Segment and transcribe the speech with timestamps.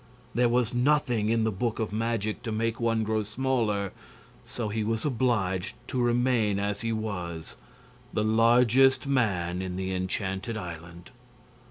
[0.33, 3.93] There was nothing in the book of magic to make one grow smaller,
[4.51, 7.55] so he was obliged to remain as he was
[8.11, 11.11] the largest man in the Enchanted Island.